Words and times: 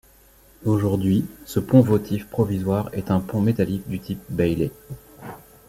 Aujourd'hui, 0.65 1.27
ce 1.45 1.59
pont 1.59 1.81
votif 1.81 2.27
provisoire 2.27 2.89
est 2.93 3.11
un 3.11 3.19
pont 3.19 3.39
métallique 3.39 3.87
du 3.87 3.99
type 3.99 4.23
Bailey. 4.31 4.71